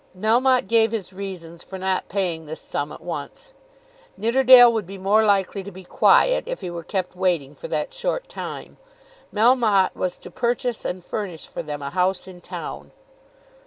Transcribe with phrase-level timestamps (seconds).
[0.17, 3.53] Melmotte gave his reasons for not paying this sum at once.
[4.17, 7.93] Nidderdale would be more likely to be quiet, if he were kept waiting for that
[7.93, 8.77] short time.
[9.31, 12.89] Melmotte was to purchase and furnish for them a house in town.